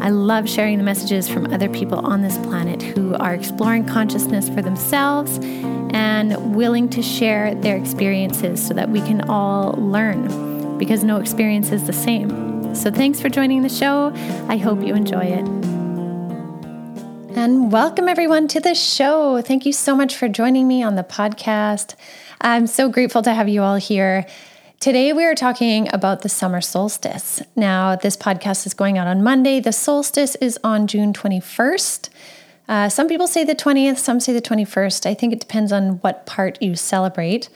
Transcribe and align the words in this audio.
I 0.00 0.10
love 0.10 0.48
sharing 0.48 0.78
the 0.78 0.84
messages 0.84 1.28
from 1.28 1.52
other 1.52 1.68
people 1.68 1.98
on 1.98 2.22
this 2.22 2.38
planet 2.38 2.80
who 2.80 3.14
are 3.16 3.34
exploring 3.34 3.84
consciousness 3.84 4.48
for 4.48 4.62
themselves 4.62 5.38
and 5.92 6.54
willing 6.54 6.88
to 6.90 7.02
share 7.02 7.54
their 7.56 7.76
experiences 7.76 8.64
so 8.64 8.74
that 8.74 8.90
we 8.90 9.00
can 9.00 9.28
all 9.28 9.72
learn 9.72 10.78
because 10.78 11.02
no 11.02 11.16
experience 11.16 11.72
is 11.72 11.86
the 11.86 11.92
same. 11.92 12.74
So, 12.74 12.92
thanks 12.92 13.20
for 13.20 13.28
joining 13.28 13.62
the 13.62 13.68
show. 13.68 14.12
I 14.48 14.56
hope 14.56 14.82
you 14.82 14.94
enjoy 14.94 15.24
it. 15.24 15.46
And 17.36 17.72
welcome 17.72 18.08
everyone 18.08 18.46
to 18.48 18.60
the 18.60 18.74
show. 18.74 19.42
Thank 19.42 19.66
you 19.66 19.72
so 19.72 19.96
much 19.96 20.14
for 20.14 20.28
joining 20.28 20.68
me 20.68 20.82
on 20.82 20.94
the 20.94 21.04
podcast. 21.04 21.94
I'm 22.40 22.66
so 22.66 22.88
grateful 22.88 23.22
to 23.22 23.34
have 23.34 23.48
you 23.48 23.62
all 23.62 23.76
here. 23.76 24.26
Today, 24.80 25.12
we 25.12 25.24
are 25.24 25.34
talking 25.34 25.92
about 25.92 26.22
the 26.22 26.28
summer 26.28 26.60
solstice. 26.60 27.42
Now, 27.56 27.96
this 27.96 28.16
podcast 28.16 28.64
is 28.64 28.74
going 28.74 28.96
out 28.96 29.08
on 29.08 29.24
Monday. 29.24 29.58
The 29.58 29.72
solstice 29.72 30.36
is 30.36 30.56
on 30.62 30.86
June 30.86 31.12
21st. 31.12 32.08
Uh, 32.68 32.88
some 32.88 33.08
people 33.08 33.26
say 33.26 33.42
the 33.42 33.56
20th, 33.56 33.98
some 33.98 34.20
say 34.20 34.32
the 34.32 34.40
21st. 34.40 35.04
I 35.04 35.14
think 35.14 35.32
it 35.32 35.40
depends 35.40 35.72
on 35.72 35.94
what 36.02 36.26
part 36.26 36.62
you 36.62 36.76
celebrate. 36.76 37.48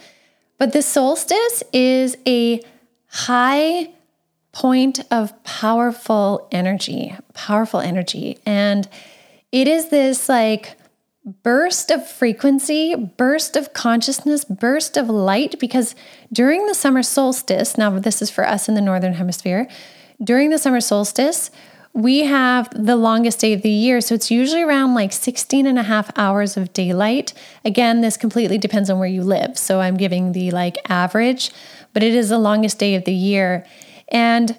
But 0.59 0.73
the 0.73 0.83
solstice 0.83 1.62
is 1.73 2.17
a 2.27 2.61
high 3.06 3.91
point 4.50 4.98
of 5.12 5.45
powerful 5.45 6.48
energy, 6.50 7.15
powerful 7.34 7.78
energy. 7.78 8.41
And 8.45 8.89
it 9.53 9.69
is 9.69 9.91
this 9.91 10.28
like 10.28 10.77
burst 11.25 11.91
of 11.91 12.09
frequency, 12.09 12.95
burst 12.95 13.56
of 13.56 13.73
consciousness, 13.73 14.45
burst 14.45 14.97
of 14.97 15.09
light. 15.09 15.59
Because 15.59 15.95
during 16.33 16.67
the 16.67 16.75
summer 16.75 17.03
solstice, 17.03 17.78
now 17.78 17.98
this 17.98 18.20
is 18.20 18.31
for 18.31 18.47
us 18.47 18.69
in 18.69 18.75
the 18.75 18.81
Northern 18.81 19.15
Hemisphere, 19.15 19.69
during 20.23 20.50
the 20.50 20.59
summer 20.59 20.81
solstice, 20.81 21.50
we 21.95 22.20
have 22.25 22.70
the 22.75 22.97
longest 22.97 23.41
day 23.41 23.53
of 23.53 23.62
the 23.62 23.70
year. 23.70 24.00
So 24.00 24.15
it's 24.15 24.31
usually 24.31 24.62
around 24.62 24.95
like 24.95 25.12
16 25.12 25.67
and 25.67 25.78
a 25.78 25.83
half 25.83 26.11
hours 26.17 26.56
of 26.56 26.73
daylight. 26.73 27.34
Again, 27.65 28.00
this 28.00 28.17
completely 28.17 28.56
depends 28.56 28.89
on 28.89 28.98
where 28.98 29.09
you 29.09 29.23
live. 29.23 29.59
So 29.59 29.81
I'm 29.81 29.97
giving 29.97 30.33
the 30.33 30.50
like 30.53 30.78
average, 30.89 31.50
but 31.93 32.03
it 32.03 32.15
is 32.15 32.31
the 32.31 32.39
longest 32.39 32.78
day 32.78 32.95
of 32.95 33.05
the 33.05 33.12
year. 33.12 33.67
And 34.09 34.59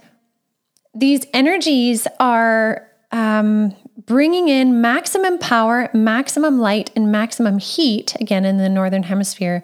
these 0.93 1.25
energies 1.33 2.07
are 2.19 2.87
um, 3.11 3.75
bringing 4.05 4.47
in 4.49 4.81
maximum 4.81 5.37
power, 5.37 5.89
maximum 5.93 6.59
light, 6.59 6.91
and 6.95 7.11
maximum 7.11 7.59
heat, 7.59 8.15
again 8.19 8.45
in 8.45 8.57
the 8.57 8.69
northern 8.69 9.03
hemisphere, 9.03 9.63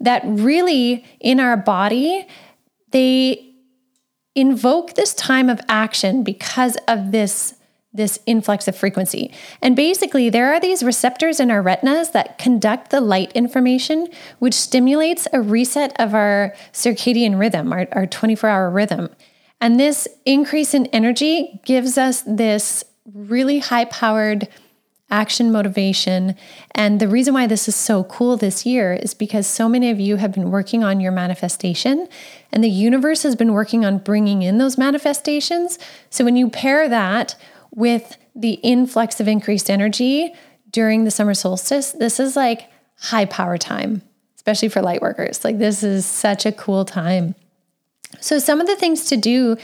that 0.00 0.22
really 0.24 1.04
in 1.20 1.40
our 1.40 1.56
body, 1.56 2.26
they 2.90 3.54
invoke 4.34 4.94
this 4.94 5.14
time 5.14 5.48
of 5.48 5.60
action 5.68 6.22
because 6.22 6.76
of 6.88 7.12
this 7.12 7.54
this 7.92 8.20
influx 8.24 8.68
of 8.68 8.76
frequency. 8.76 9.32
And 9.62 9.74
basically, 9.74 10.30
there 10.30 10.52
are 10.52 10.60
these 10.60 10.84
receptors 10.84 11.40
in 11.40 11.50
our 11.50 11.60
retinas 11.60 12.12
that 12.12 12.38
conduct 12.38 12.90
the 12.90 13.00
light 13.00 13.32
information, 13.32 14.06
which 14.38 14.54
stimulates 14.54 15.26
a 15.32 15.40
reset 15.40 15.98
of 16.00 16.14
our 16.14 16.54
circadian 16.72 17.36
rhythm, 17.36 17.72
our 17.72 18.06
24 18.06 18.48
hour 18.48 18.70
rhythm. 18.70 19.08
And 19.60 19.78
this 19.78 20.06
increase 20.24 20.72
in 20.72 20.86
energy 20.86 21.60
gives 21.64 21.98
us 21.98 22.22
this 22.22 22.84
really 23.14 23.58
high 23.58 23.84
powered 23.86 24.48
action 25.10 25.50
motivation. 25.50 26.36
And 26.74 27.00
the 27.00 27.08
reason 27.08 27.34
why 27.34 27.46
this 27.46 27.68
is 27.68 27.74
so 27.74 28.04
cool 28.04 28.36
this 28.36 28.64
year 28.64 28.94
is 28.94 29.12
because 29.12 29.46
so 29.46 29.68
many 29.68 29.90
of 29.90 29.98
you 29.98 30.16
have 30.16 30.32
been 30.32 30.50
working 30.50 30.84
on 30.84 31.00
your 31.00 31.12
manifestation, 31.12 32.08
and 32.52 32.62
the 32.62 32.70
universe 32.70 33.22
has 33.24 33.34
been 33.34 33.52
working 33.52 33.84
on 33.84 33.98
bringing 33.98 34.42
in 34.42 34.58
those 34.58 34.78
manifestations. 34.78 35.78
So 36.10 36.24
when 36.24 36.36
you 36.36 36.48
pair 36.48 36.88
that 36.88 37.36
with 37.74 38.16
the 38.34 38.54
influx 38.54 39.20
of 39.20 39.28
increased 39.28 39.68
energy 39.68 40.32
during 40.70 41.04
the 41.04 41.10
summer 41.10 41.34
solstice, 41.34 41.92
this 41.92 42.20
is 42.20 42.36
like 42.36 42.70
high 42.98 43.24
power 43.24 43.58
time, 43.58 44.02
especially 44.36 44.68
for 44.68 44.80
light 44.80 45.02
workers. 45.02 45.44
Like, 45.44 45.58
this 45.58 45.82
is 45.82 46.06
such 46.06 46.46
a 46.46 46.52
cool 46.52 46.84
time. 46.84 47.34
So, 48.20 48.38
some 48.38 48.60
of 48.60 48.66
the 48.66 48.76
things 48.76 49.06
to 49.06 49.16
do 49.16 49.56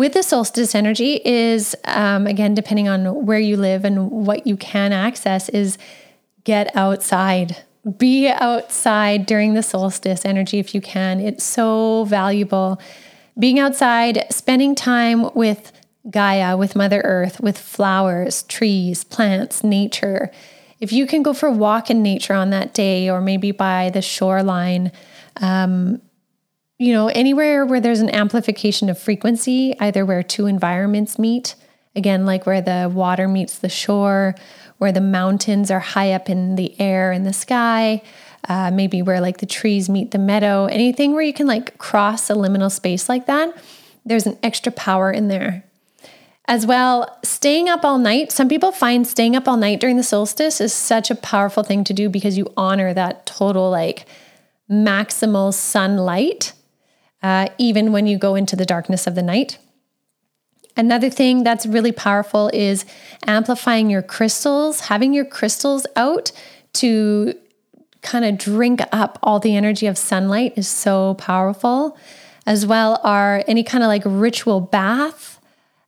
with 0.00 0.14
the 0.14 0.22
solstice 0.22 0.74
energy 0.74 1.20
is 1.26 1.76
um, 1.84 2.26
again 2.26 2.54
depending 2.54 2.88
on 2.88 3.26
where 3.26 3.38
you 3.38 3.54
live 3.54 3.84
and 3.84 4.10
what 4.10 4.46
you 4.46 4.56
can 4.56 4.94
access 4.94 5.50
is 5.50 5.76
get 6.44 6.74
outside. 6.74 7.54
Be 7.98 8.26
outside 8.26 9.26
during 9.26 9.52
the 9.52 9.62
solstice 9.62 10.24
energy 10.24 10.58
if 10.58 10.74
you 10.74 10.80
can. 10.80 11.20
It's 11.20 11.44
so 11.44 12.04
valuable. 12.04 12.80
Being 13.38 13.58
outside 13.58 14.24
spending 14.30 14.74
time 14.74 15.34
with 15.34 15.70
gaia 16.10 16.56
with 16.56 16.74
mother 16.74 17.02
earth 17.04 17.38
with 17.38 17.58
flowers 17.58 18.44
trees 18.44 19.04
plants 19.04 19.62
nature. 19.62 20.30
If 20.80 20.94
you 20.94 21.06
can 21.06 21.22
go 21.22 21.34
for 21.34 21.50
a 21.50 21.52
walk 21.52 21.90
in 21.90 22.02
nature 22.02 22.32
on 22.32 22.48
that 22.50 22.72
day 22.72 23.10
or 23.10 23.20
maybe 23.20 23.50
by 23.50 23.90
the 23.90 24.00
shoreline 24.00 24.92
um, 25.42 26.00
you 26.80 26.94
know, 26.94 27.08
anywhere 27.08 27.66
where 27.66 27.78
there's 27.78 28.00
an 28.00 28.08
amplification 28.08 28.88
of 28.88 28.98
frequency, 28.98 29.78
either 29.80 30.06
where 30.06 30.22
two 30.22 30.46
environments 30.46 31.18
meet, 31.18 31.54
again, 31.94 32.24
like 32.24 32.46
where 32.46 32.62
the 32.62 32.90
water 32.90 33.28
meets 33.28 33.58
the 33.58 33.68
shore, 33.68 34.34
where 34.78 34.90
the 34.90 35.00
mountains 35.02 35.70
are 35.70 35.78
high 35.78 36.12
up 36.12 36.30
in 36.30 36.56
the 36.56 36.74
air 36.80 37.12
and 37.12 37.26
the 37.26 37.34
sky, 37.34 38.00
uh, 38.48 38.70
maybe 38.70 39.02
where 39.02 39.20
like 39.20 39.36
the 39.38 39.46
trees 39.46 39.90
meet 39.90 40.12
the 40.12 40.18
meadow, 40.18 40.64
anything 40.64 41.12
where 41.12 41.20
you 41.20 41.34
can 41.34 41.46
like 41.46 41.76
cross 41.76 42.30
a 42.30 42.32
liminal 42.32 42.72
space 42.72 43.10
like 43.10 43.26
that, 43.26 43.54
there's 44.06 44.24
an 44.24 44.38
extra 44.42 44.72
power 44.72 45.10
in 45.10 45.28
there. 45.28 45.62
As 46.46 46.64
well, 46.64 47.18
staying 47.22 47.68
up 47.68 47.84
all 47.84 47.98
night. 47.98 48.32
Some 48.32 48.48
people 48.48 48.72
find 48.72 49.06
staying 49.06 49.36
up 49.36 49.46
all 49.46 49.58
night 49.58 49.80
during 49.80 49.98
the 49.98 50.02
solstice 50.02 50.62
is 50.62 50.72
such 50.72 51.10
a 51.10 51.14
powerful 51.14 51.62
thing 51.62 51.84
to 51.84 51.92
do 51.92 52.08
because 52.08 52.38
you 52.38 52.50
honor 52.56 52.94
that 52.94 53.26
total 53.26 53.70
like 53.70 54.06
maximal 54.70 55.52
sunlight 55.52 56.54
uh, 57.22 57.48
even 57.58 57.92
when 57.92 58.06
you 58.06 58.18
go 58.18 58.34
into 58.34 58.56
the 58.56 58.64
darkness 58.64 59.06
of 59.06 59.14
the 59.14 59.22
night. 59.22 59.58
Another 60.76 61.10
thing 61.10 61.42
that's 61.42 61.66
really 61.66 61.92
powerful 61.92 62.50
is 62.52 62.84
amplifying 63.26 63.90
your 63.90 64.02
crystals, 64.02 64.80
having 64.80 65.12
your 65.12 65.24
crystals 65.24 65.86
out 65.96 66.32
to 66.74 67.34
kind 68.02 68.24
of 68.24 68.38
drink 68.38 68.80
up 68.92 69.18
all 69.22 69.40
the 69.40 69.56
energy 69.56 69.86
of 69.86 69.98
sunlight 69.98 70.54
is 70.56 70.68
so 70.68 71.14
powerful. 71.14 71.98
As 72.46 72.64
well 72.64 72.98
are 73.04 73.44
any 73.46 73.62
kind 73.62 73.84
of 73.84 73.88
like 73.88 74.02
ritual 74.06 74.60
bath, 74.60 75.38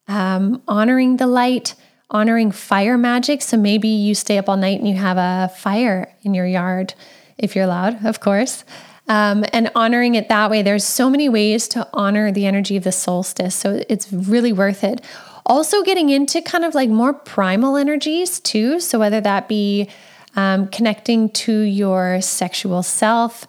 um, 0.09 0.63
honoring 0.69 1.17
the 1.17 1.27
light, 1.27 1.75
honoring 2.11 2.53
fire 2.53 2.99
magic. 2.99 3.41
So 3.41 3.57
maybe 3.57 3.89
you 3.89 4.15
stay 4.15 4.37
up 4.37 4.49
all 4.49 4.59
night 4.59 4.79
and 4.79 4.87
you 4.87 4.97
have 4.97 5.17
a 5.17 5.51
fire 5.57 6.15
in 6.23 6.35
your 6.35 6.47
yard, 6.47 6.93
if 7.39 7.57
you're 7.57 7.65
allowed, 7.65 8.05
of 8.05 8.21
course 8.21 8.65
um, 9.13 9.45
and 9.53 9.71
honoring 9.75 10.15
it 10.15 10.31
that 10.31 10.51
way. 10.51 10.63
There's 10.63 10.85
so 10.85 11.11
many 11.11 11.29
ways 11.29 11.69
to 11.69 11.87
honor 11.93 12.33
the 12.33 12.47
energy 12.47 12.79
of 12.79 12.85
the 12.85 12.93
solstice. 12.93 13.55
So 13.55 13.83
it's 13.87 14.11
really 14.11 14.55
worth 14.55 14.83
it. 14.83 15.03
Also, 15.45 15.83
getting 15.83 16.09
into 16.09 16.41
kind 16.41 16.65
of 16.65 16.75
like 16.75 16.89
more 16.89 17.13
primal 17.13 17.77
energies 17.77 18.41
too. 18.41 18.81
So, 18.81 18.99
whether 18.99 19.21
that 19.21 19.49
be 19.49 19.91
um, 20.35 20.69
connecting 20.69 21.29
to 21.31 21.61
your 21.61 22.23
sexual 22.23 22.83
self, 22.83 23.47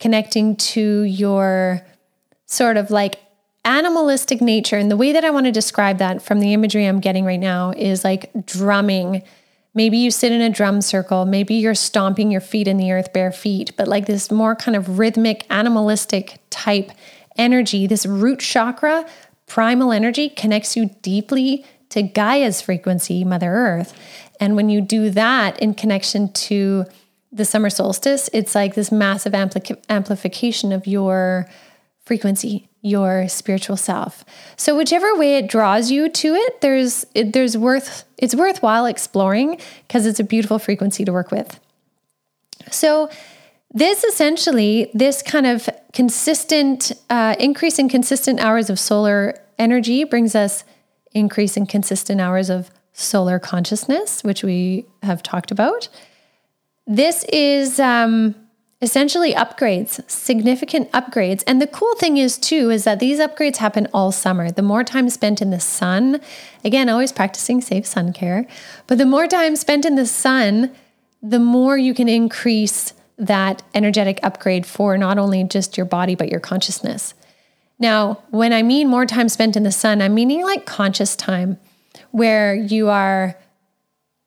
connecting 0.00 0.54
to 0.56 1.02
your 1.04 1.80
sort 2.44 2.76
of 2.76 2.90
like 2.90 3.16
animalistic 3.64 4.42
nature. 4.42 4.76
And 4.76 4.90
the 4.90 4.98
way 4.98 5.12
that 5.12 5.24
I 5.24 5.30
want 5.30 5.46
to 5.46 5.52
describe 5.52 5.96
that 5.98 6.20
from 6.20 6.40
the 6.40 6.52
imagery 6.52 6.84
I'm 6.84 7.00
getting 7.00 7.24
right 7.24 7.40
now 7.40 7.72
is 7.74 8.04
like 8.04 8.30
drumming 8.44 9.22
Maybe 9.76 9.98
you 9.98 10.10
sit 10.10 10.32
in 10.32 10.40
a 10.40 10.48
drum 10.48 10.80
circle. 10.80 11.26
Maybe 11.26 11.54
you're 11.54 11.74
stomping 11.74 12.30
your 12.30 12.40
feet 12.40 12.66
in 12.66 12.78
the 12.78 12.90
earth 12.92 13.12
bare 13.12 13.30
feet, 13.30 13.72
but 13.76 13.86
like 13.86 14.06
this 14.06 14.30
more 14.30 14.56
kind 14.56 14.74
of 14.74 14.98
rhythmic, 14.98 15.44
animalistic 15.50 16.40
type 16.48 16.90
energy, 17.36 17.86
this 17.86 18.06
root 18.06 18.40
chakra, 18.40 19.06
primal 19.46 19.92
energy 19.92 20.30
connects 20.30 20.78
you 20.78 20.86
deeply 21.02 21.62
to 21.90 22.02
Gaia's 22.02 22.62
frequency, 22.62 23.22
Mother 23.22 23.52
Earth. 23.52 23.92
And 24.40 24.56
when 24.56 24.70
you 24.70 24.80
do 24.80 25.10
that 25.10 25.60
in 25.60 25.74
connection 25.74 26.32
to 26.32 26.86
the 27.30 27.44
summer 27.44 27.68
solstice, 27.68 28.30
it's 28.32 28.54
like 28.54 28.74
this 28.74 28.90
massive 28.90 29.34
ampli- 29.34 29.78
amplification 29.90 30.72
of 30.72 30.86
your 30.86 31.50
frequency, 32.02 32.70
your 32.86 33.28
spiritual 33.28 33.76
self. 33.76 34.24
So 34.56 34.76
whichever 34.76 35.16
way 35.16 35.38
it 35.38 35.48
draws 35.48 35.90
you 35.90 36.08
to 36.08 36.34
it, 36.34 36.60
there's 36.60 37.04
it, 37.14 37.32
there's 37.32 37.58
worth 37.58 38.04
it's 38.16 38.34
worthwhile 38.34 38.86
exploring 38.86 39.60
because 39.86 40.06
it's 40.06 40.20
a 40.20 40.24
beautiful 40.24 40.60
frequency 40.60 41.04
to 41.04 41.12
work 41.12 41.32
with. 41.32 41.58
So 42.70 43.10
this 43.74 44.04
essentially, 44.04 44.90
this 44.94 45.20
kind 45.20 45.46
of 45.46 45.68
consistent 45.92 46.92
uh, 47.10 47.34
increase 47.40 47.78
in 47.80 47.88
consistent 47.88 48.38
hours 48.38 48.70
of 48.70 48.78
solar 48.78 49.34
energy 49.58 50.04
brings 50.04 50.36
us 50.36 50.62
increase 51.12 51.56
in 51.56 51.66
consistent 51.66 52.20
hours 52.20 52.48
of 52.50 52.70
solar 52.92 53.40
consciousness, 53.40 54.22
which 54.22 54.44
we 54.44 54.86
have 55.02 55.22
talked 55.22 55.50
about. 55.50 55.88
This 56.86 57.24
is 57.24 57.80
um, 57.80 58.36
essentially 58.86 59.34
upgrades, 59.34 60.08
significant 60.08 60.92
upgrades. 60.92 61.42
And 61.44 61.60
the 61.60 61.66
cool 61.66 61.92
thing 61.96 62.18
is, 62.18 62.38
too, 62.38 62.70
is 62.70 62.84
that 62.84 63.00
these 63.00 63.18
upgrades 63.18 63.56
happen 63.56 63.88
all 63.92 64.12
summer. 64.12 64.52
The 64.52 64.62
more 64.62 64.84
time 64.84 65.10
spent 65.10 65.42
in 65.42 65.50
the 65.50 65.58
sun, 65.58 66.20
again, 66.64 66.88
always 66.88 67.10
practicing 67.10 67.60
safe 67.60 67.84
sun 67.84 68.12
care, 68.12 68.46
but 68.86 68.98
the 68.98 69.04
more 69.04 69.26
time 69.26 69.56
spent 69.56 69.84
in 69.84 69.96
the 69.96 70.06
sun, 70.06 70.70
the 71.20 71.40
more 71.40 71.76
you 71.76 71.94
can 71.94 72.08
increase 72.08 72.92
that 73.18 73.64
energetic 73.74 74.20
upgrade 74.22 74.64
for 74.64 74.96
not 74.96 75.18
only 75.18 75.42
just 75.42 75.76
your 75.76 75.86
body, 75.86 76.14
but 76.14 76.28
your 76.28 76.38
consciousness. 76.38 77.12
Now, 77.80 78.22
when 78.30 78.52
I 78.52 78.62
mean 78.62 78.86
more 78.88 79.04
time 79.04 79.28
spent 79.28 79.56
in 79.56 79.64
the 79.64 79.72
sun, 79.72 80.00
I'm 80.00 80.14
meaning 80.14 80.44
like 80.44 80.64
conscious 80.64 81.16
time 81.16 81.58
where 82.12 82.54
you 82.54 82.88
are, 82.88 83.36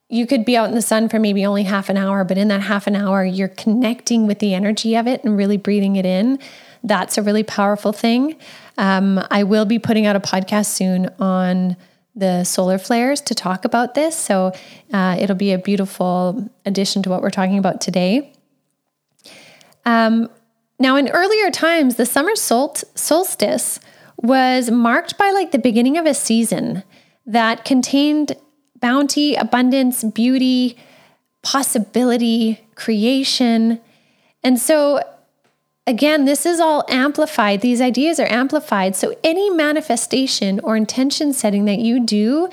you 0.10 0.26
could 0.26 0.44
be 0.44 0.58
out 0.58 0.70
in 0.70 0.76
the 0.76 0.82
sun 0.82 1.08
for 1.08 1.20
maybe 1.20 1.46
only 1.46 1.64
half 1.64 1.88
an 1.88 1.96
hour, 1.96 2.24
but 2.24 2.38
in 2.38 2.48
that 2.48 2.62
half 2.62 2.88
an 2.88 2.96
hour, 2.96 3.24
you're 3.24 3.48
connecting 3.48 4.26
with 4.26 4.40
the 4.40 4.56
energy 4.56 4.96
of 4.96 5.08
it 5.08 5.24
and 5.24 5.38
really 5.38 5.58
breathing 5.58 5.96
it 5.96 6.06
in. 6.06 6.40
That's 6.84 7.18
a 7.18 7.22
really 7.22 7.44
powerful 7.44 7.94
thing. 7.94 8.36
Um, 8.78 9.24
I 9.30 9.44
will 9.44 9.66
be 9.66 9.78
putting 9.78 10.08
out 10.08 10.16
a 10.16 10.20
podcast 10.20 10.68
soon 10.68 11.10
on 11.20 11.78
the 12.16 12.44
solar 12.44 12.80
flares 12.80 13.22
to 13.22 13.36
talk 13.36 13.66
about 13.66 13.94
this. 13.94 14.18
So 14.18 14.52
uh, 14.92 15.16
it'll 15.20 15.36
be 15.36 15.54
a 15.54 15.60
beautiful 15.60 16.50
addition 16.66 17.04
to 17.04 17.10
what 17.10 17.22
we're 17.22 17.30
talking 17.30 17.60
about 17.60 17.80
today. 17.80 18.34
Um, 19.86 20.30
now, 20.80 20.96
in 20.96 21.10
earlier 21.10 21.52
times, 21.52 21.98
the 21.98 22.06
summer 22.06 22.36
sol- 22.36 22.76
solstice 22.96 23.80
was 24.18 24.72
marked 24.72 25.18
by 25.18 25.32
like 25.32 25.52
the 25.52 25.60
beginning 25.60 25.98
of 25.98 26.06
a 26.06 26.14
season 26.14 26.84
that 27.26 27.64
contained 27.64 28.36
bounty, 28.82 29.36
abundance, 29.36 30.04
beauty, 30.04 30.78
possibility, 31.42 32.62
creation. 32.76 33.80
And 34.44 34.60
so, 34.60 35.02
again, 35.88 36.26
this 36.26 36.46
is 36.46 36.60
all 36.60 36.86
amplified. 36.90 37.62
These 37.62 37.82
ideas 37.82 38.20
are 38.20 38.32
amplified. 38.32 38.96
So, 38.96 39.16
any 39.24 39.50
manifestation 39.50 40.60
or 40.62 40.76
intention 40.76 41.34
setting 41.34 41.66
that 41.66 41.80
you 41.80 42.06
do 42.06 42.50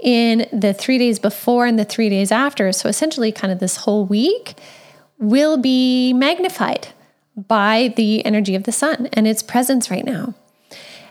in 0.00 0.46
the 0.52 0.72
three 0.72 0.98
days 0.98 1.18
before 1.18 1.66
and 1.66 1.78
the 1.78 1.84
three 1.84 2.08
days 2.08 2.30
after, 2.30 2.70
so 2.72 2.88
essentially, 2.88 3.32
kind 3.32 3.52
of 3.52 3.58
this 3.58 3.78
whole 3.78 4.04
week, 4.04 4.54
will 5.18 5.56
be 5.56 6.12
magnified 6.12 6.88
by 7.36 7.92
the 7.96 8.24
energy 8.24 8.54
of 8.54 8.64
the 8.64 8.72
sun 8.72 9.08
and 9.12 9.26
its 9.26 9.42
presence 9.42 9.90
right 9.90 10.04
now. 10.04 10.34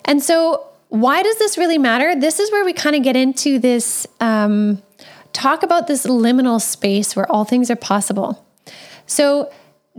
And 0.06 0.24
so, 0.24 0.67
why 0.89 1.24
does 1.24 1.38
this 1.38 1.57
really 1.57 1.78
matter? 1.78 2.16
This 2.16 2.39
is 2.39 2.51
where 2.51 2.63
we 2.63 2.74
kind 2.74 2.95
of 2.95 3.04
get 3.04 3.16
into 3.16 3.60
this 3.60 4.07
um, 4.19 4.81
talk 5.34 5.63
about 5.63 5.88
this 5.88 6.06
liminal 6.06 6.62
space 6.62 7.16
where 7.16 7.30
all 7.31 7.45
things 7.45 7.69
are 7.69 7.75
possible. 7.75 8.45
So, 9.06 9.51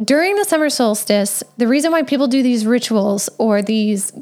during 0.02 0.37
the 0.37 0.44
summer 0.44 0.70
solstice, 0.70 1.43
the 1.56 1.67
reason 1.67 1.90
why 1.90 2.02
people 2.02 2.29
do 2.29 2.43
these 2.43 2.64
rituals 2.64 3.29
or 3.38 3.62
these 3.62 4.12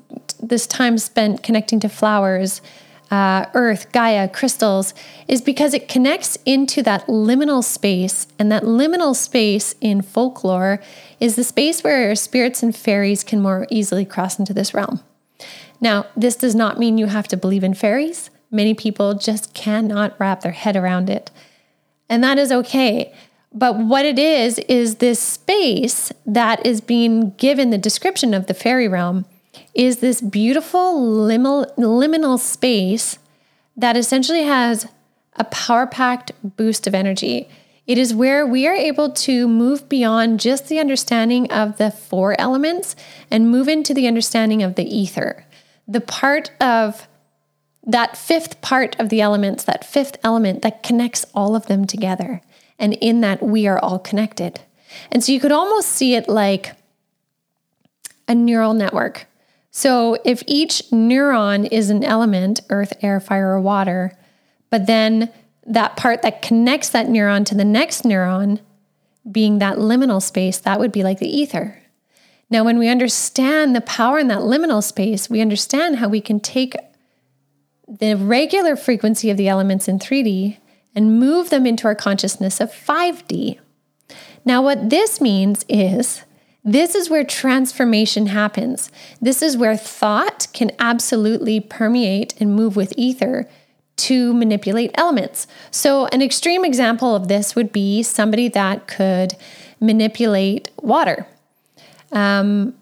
this 0.42 0.66
time 0.66 0.96
spent 0.96 1.42
connecting 1.42 1.80
to 1.80 1.88
flowers 1.88 2.62
uh, 3.10 3.46
earth, 3.54 3.92
Gaia, 3.92 4.28
crystals, 4.28 4.92
is 5.28 5.40
because 5.40 5.74
it 5.74 5.88
connects 5.88 6.36
into 6.44 6.82
that 6.82 7.06
liminal 7.06 7.62
space. 7.62 8.26
And 8.38 8.50
that 8.50 8.64
liminal 8.64 9.14
space 9.14 9.74
in 9.80 10.02
folklore 10.02 10.82
is 11.20 11.36
the 11.36 11.44
space 11.44 11.84
where 11.84 12.14
spirits 12.16 12.62
and 12.62 12.74
fairies 12.74 13.22
can 13.22 13.40
more 13.40 13.66
easily 13.70 14.04
cross 14.04 14.38
into 14.38 14.52
this 14.52 14.74
realm. 14.74 15.00
Now, 15.80 16.06
this 16.16 16.36
does 16.36 16.54
not 16.54 16.78
mean 16.78 16.98
you 16.98 17.06
have 17.06 17.28
to 17.28 17.36
believe 17.36 17.64
in 17.64 17.74
fairies. 17.74 18.30
Many 18.50 18.74
people 18.74 19.14
just 19.14 19.54
cannot 19.54 20.18
wrap 20.18 20.40
their 20.40 20.52
head 20.52 20.76
around 20.76 21.10
it. 21.10 21.30
And 22.08 22.22
that 22.22 22.38
is 22.38 22.52
okay. 22.52 23.12
But 23.52 23.78
what 23.78 24.04
it 24.04 24.18
is, 24.18 24.58
is 24.60 24.96
this 24.96 25.20
space 25.20 26.12
that 26.26 26.64
is 26.64 26.80
being 26.80 27.30
given 27.32 27.70
the 27.70 27.78
description 27.78 28.34
of 28.34 28.46
the 28.46 28.54
fairy 28.54 28.88
realm 28.88 29.24
is 29.74 29.98
this 29.98 30.20
beautiful 30.20 30.94
liminal, 30.94 31.74
liminal 31.76 32.38
space 32.38 33.18
that 33.76 33.96
essentially 33.96 34.42
has 34.42 34.86
a 35.36 35.44
power 35.44 35.86
packed 35.86 36.32
boost 36.56 36.86
of 36.86 36.94
energy. 36.94 37.48
It 37.86 37.98
is 37.98 38.14
where 38.14 38.46
we 38.46 38.66
are 38.66 38.74
able 38.74 39.10
to 39.10 39.46
move 39.46 39.88
beyond 39.88 40.40
just 40.40 40.68
the 40.68 40.78
understanding 40.78 41.50
of 41.52 41.78
the 41.78 41.90
four 41.90 42.38
elements 42.40 42.96
and 43.30 43.50
move 43.50 43.68
into 43.68 43.94
the 43.94 44.08
understanding 44.08 44.62
of 44.62 44.74
the 44.74 44.84
ether. 44.84 45.44
The 45.88 46.00
part 46.00 46.50
of 46.60 47.08
that 47.84 48.16
fifth 48.16 48.60
part 48.60 48.98
of 48.98 49.08
the 49.08 49.20
elements, 49.20 49.64
that 49.64 49.84
fifth 49.84 50.18
element 50.24 50.62
that 50.62 50.82
connects 50.82 51.24
all 51.34 51.54
of 51.54 51.66
them 51.66 51.86
together. 51.86 52.42
And 52.78 52.94
in 52.94 53.20
that, 53.20 53.42
we 53.42 53.66
are 53.66 53.78
all 53.78 53.98
connected. 53.98 54.60
And 55.12 55.22
so 55.22 55.32
you 55.32 55.40
could 55.40 55.52
almost 55.52 55.88
see 55.88 56.14
it 56.14 56.28
like 56.28 56.72
a 58.26 58.34
neural 58.34 58.74
network 58.74 59.26
so 59.76 60.16
if 60.24 60.42
each 60.46 60.84
neuron 60.90 61.68
is 61.70 61.90
an 61.90 62.02
element, 62.02 62.62
earth, 62.70 62.94
air, 63.02 63.20
fire, 63.20 63.50
or 63.50 63.60
water, 63.60 64.16
but 64.70 64.86
then 64.86 65.30
that 65.66 65.98
part 65.98 66.22
that 66.22 66.40
connects 66.40 66.88
that 66.88 67.08
neuron 67.08 67.44
to 67.44 67.54
the 67.54 67.62
next 67.62 68.02
neuron 68.02 68.60
being 69.30 69.58
that 69.58 69.76
liminal 69.76 70.22
space, 70.22 70.56
that 70.60 70.78
would 70.78 70.92
be 70.92 71.02
like 71.02 71.18
the 71.18 71.28
ether. 71.28 71.82
Now, 72.48 72.62
when 72.62 72.78
we 72.78 72.88
understand 72.88 73.74
the 73.74 73.80
power 73.80 74.18
in 74.18 74.28
that 74.28 74.40
liminal 74.40 74.82
space, 74.82 75.28
we 75.28 75.40
understand 75.40 75.96
how 75.96 76.08
we 76.08 76.20
can 76.20 76.38
take 76.38 76.76
the 77.88 78.14
regular 78.14 78.76
frequency 78.76 79.30
of 79.30 79.36
the 79.36 79.48
elements 79.48 79.88
in 79.88 79.98
3D 79.98 80.58
and 80.94 81.18
move 81.18 81.50
them 81.50 81.66
into 81.66 81.86
our 81.86 81.94
consciousness 81.94 82.60
of 82.60 82.72
5D. 82.72 83.58
Now, 84.44 84.62
what 84.62 84.90
this 84.90 85.20
means 85.20 85.64
is 85.68 86.22
this 86.64 86.94
is 86.94 87.10
where 87.10 87.24
transformation 87.24 88.26
happens. 88.26 88.90
This 89.20 89.42
is 89.42 89.56
where 89.56 89.76
thought 89.76 90.46
can 90.52 90.70
absolutely 90.78 91.60
permeate 91.60 92.34
and 92.40 92.54
move 92.54 92.76
with 92.76 92.92
ether 92.96 93.48
to 93.96 94.34
manipulate 94.34 94.90
elements. 94.94 95.46
So, 95.70 96.06
an 96.06 96.22
extreme 96.22 96.64
example 96.64 97.14
of 97.14 97.28
this 97.28 97.54
would 97.54 97.72
be 97.72 98.02
somebody 98.02 98.48
that 98.48 98.86
could 98.86 99.34
manipulate 99.80 100.70
water. 100.80 101.26
Um, 102.16 102.74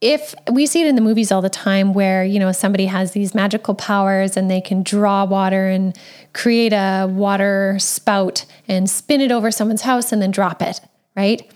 if 0.00 0.34
we 0.50 0.66
see 0.66 0.82
it 0.82 0.86
in 0.86 0.96
the 0.96 1.00
movies 1.00 1.30
all 1.32 1.40
the 1.40 1.48
time 1.48 1.94
where 1.94 2.24
you 2.24 2.38
know 2.38 2.52
somebody 2.52 2.86
has 2.86 3.12
these 3.12 3.34
magical 3.34 3.74
powers 3.74 4.36
and 4.36 4.50
they 4.50 4.60
can 4.60 4.82
draw 4.82 5.24
water 5.24 5.68
and 5.68 5.96
create 6.32 6.72
a 6.72 7.06
water 7.08 7.76
spout 7.78 8.44
and 8.68 8.90
spin 8.90 9.20
it 9.20 9.30
over 9.30 9.50
someone's 9.50 9.82
house 9.82 10.12
and 10.12 10.20
then 10.20 10.30
drop 10.30 10.60
it 10.60 10.80
right? 11.16 11.50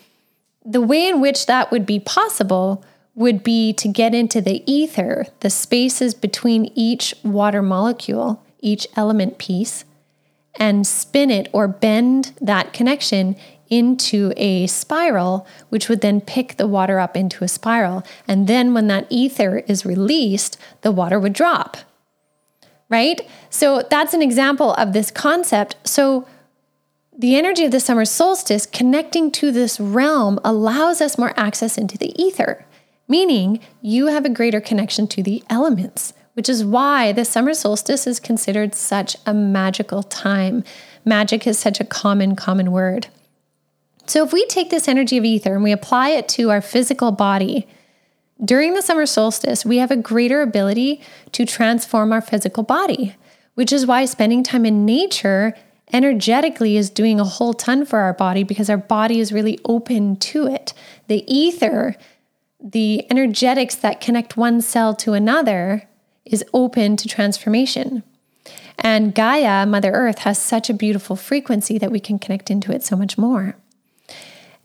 The 0.65 0.81
way 0.81 1.09
in 1.09 1.21
which 1.21 1.47
that 1.47 1.71
would 1.71 1.87
be 1.87 2.01
possible 2.01 2.85
would 3.15 3.43
be 3.43 3.73
to 3.73 3.89
get 3.89 4.15
into 4.15 4.41
the 4.41 4.63
ether, 4.71 5.27
the 5.41 5.51
spaces 5.51 6.15
between 6.15 6.71
each 6.75 7.15
water 7.25 7.63
molecule, 7.63 8.45
each 8.61 8.87
element 8.97 9.39
piece, 9.39 9.85
and 10.55 10.87
spin 10.87 11.31
it 11.31 11.49
or 11.53 11.69
bend 11.69 12.33
that 12.41 12.73
connection 12.73 13.37
into 13.71 14.33
a 14.37 14.67
spiral, 14.67 15.47
which 15.69 15.89
would 15.89 16.01
then 16.01 16.21
pick 16.21 16.57
the 16.57 16.67
water 16.67 16.99
up 16.99 17.17
into 17.17 17.45
a 17.45 17.49
spiral. 17.49 18.03
And 18.27 18.47
then 18.47 18.75
when 18.75 18.87
that 18.89 19.07
ether 19.11 19.59
is 19.67 19.87
released, 19.87 20.59
the 20.83 20.93
water 20.93 21.19
would 21.19 21.33
drop. 21.33 21.77
Right? 22.89 23.21
So 23.51 23.87
that's 23.91 24.15
an 24.15 24.23
example 24.23 24.73
of 24.75 24.93
this 24.93 25.11
concept. 25.11 25.77
So 25.85 26.27
the 27.17 27.37
energy 27.37 27.65
of 27.65 27.73
the 27.73 27.81
summer 27.81 28.05
solstice 28.05 28.65
connecting 28.65 29.33
to 29.33 29.51
this 29.51 29.81
realm 29.81 30.39
allows 30.45 31.01
us 31.01 31.19
more 31.19 31.35
access 31.37 31.77
into 31.77 31.99
the 31.99 32.15
ether, 32.21 32.65
meaning 33.09 33.59
you 33.83 34.07
have 34.07 34.25
a 34.25 34.31
greater 34.31 34.61
connection 34.61 35.09
to 35.09 35.23
the 35.23 35.43
elements, 35.51 36.13
which 36.35 36.49
is 36.49 36.65
why 36.65 37.11
the 37.11 37.25
summer 37.25 37.55
solstice 37.55 38.07
is 38.07 38.21
considered 38.21 38.73
such 38.73 39.17
a 39.27 39.35
magical 39.35 40.05
time. 40.05 40.63
Magic 41.05 41.45
is 41.45 41.59
such 41.59 41.81
a 41.81 41.85
common, 41.85 42.37
common 42.37 42.71
word. 42.71 43.09
So, 44.09 44.25
if 44.25 44.33
we 44.33 44.47
take 44.47 44.71
this 44.71 44.89
energy 44.89 45.19
of 45.19 45.25
ether 45.27 45.55
and 45.55 45.63
we 45.63 45.71
apply 45.71 46.11
it 46.11 46.29
to 46.31 46.51
our 46.51 46.63
physical 46.63 47.13
body, 47.13 47.69
during 48.43 48.73
the 48.73 48.81
summer 48.81 49.05
solstice, 49.05 49.67
we 49.67 49.77
have 49.77 49.91
a 49.91 49.97
greater 49.97 50.41
ability 50.41 51.03
to 51.33 51.45
transform 51.45 52.11
our 52.11 52.23
physical 52.23 52.63
body, 52.63 53.17
which 53.55 53.71
is 53.71 53.85
why 53.85 54.07
spending 54.07 54.43
time 54.43 54.65
in 54.65 54.87
nature 54.87 55.53
energetically 55.93 56.79
is 56.79 56.89
doing 56.89 57.21
a 57.21 57.25
whole 57.25 57.53
ton 57.53 57.85
for 57.85 57.99
our 57.99 58.15
body 58.15 58.45
because 58.45 58.71
our 58.71 58.79
body 58.79 59.21
is 59.21 59.31
really 59.31 59.59
open 59.67 60.17
to 60.17 60.47
it. 60.47 60.73
The 61.09 61.23
ether, 61.31 61.95
the 62.59 63.05
energetics 63.11 63.75
that 63.75 64.01
connect 64.01 64.39
one 64.39 64.63
cell 64.63 64.95
to 64.97 65.13
another, 65.13 65.87
is 66.25 66.43
open 66.55 66.97
to 66.97 67.09
transformation. 67.09 68.03
And 68.79 69.15
Gaia, 69.15 69.67
Mother 69.67 69.93
Earth, 69.93 70.21
has 70.21 70.39
such 70.39 70.71
a 70.71 70.75
beautiful 70.75 71.15
frequency 71.15 71.77
that 71.77 71.91
we 71.91 72.01
can 72.01 72.19
connect 72.19 72.51
into 72.51 72.73
it 72.73 72.83
so 72.83 72.97
much 72.97 73.19
more. 73.19 73.57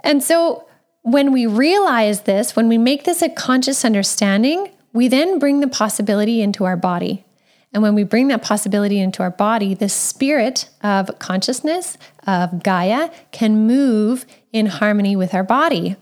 And 0.03 0.23
so, 0.23 0.67
when 1.01 1.33
we 1.33 1.45
realize 1.45 2.21
this, 2.21 2.55
when 2.55 2.69
we 2.69 2.77
make 2.77 3.03
this 3.03 3.21
a 3.21 3.29
conscious 3.29 3.83
understanding, 3.83 4.71
we 4.93 5.07
then 5.07 5.37
bring 5.37 5.59
the 5.59 5.67
possibility 5.67 6.41
into 6.41 6.63
our 6.63 6.77
body. 6.77 7.25
And 7.73 7.81
when 7.81 7.95
we 7.95 8.03
bring 8.03 8.27
that 8.27 8.43
possibility 8.43 8.99
into 8.99 9.23
our 9.23 9.31
body, 9.31 9.73
the 9.73 9.89
spirit 9.89 10.69
of 10.81 11.19
consciousness, 11.19 11.97
of 12.27 12.63
Gaia, 12.63 13.09
can 13.31 13.67
move 13.67 14.25
in 14.53 14.67
harmony 14.67 15.15
with 15.15 15.33
our 15.33 15.43
body. 15.43 15.95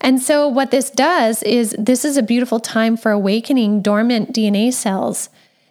And 0.00 0.22
so, 0.22 0.48
what 0.48 0.70
this 0.70 0.90
does 0.90 1.42
is 1.42 1.74
this 1.78 2.04
is 2.04 2.16
a 2.16 2.22
beautiful 2.22 2.60
time 2.60 2.96
for 2.96 3.10
awakening 3.10 3.82
dormant 3.82 4.32
DNA 4.32 4.72
cells, 4.72 5.28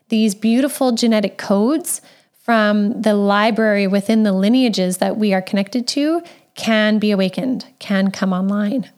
these 0.09 0.35
beautiful 0.35 0.91
genetic 0.91 1.37
codes 1.37 2.01
from 2.33 3.01
the 3.01 3.13
library 3.13 3.87
within 3.87 4.23
the 4.23 4.33
lineages 4.33 4.97
that 4.97 5.15
we 5.15 5.33
are 5.33 5.41
connected 5.41 5.87
to 5.87 6.21
can 6.55 6.99
be 6.99 7.11
awakened, 7.11 7.65
can 7.79 8.11
come 8.11 8.33
online. 8.33 8.89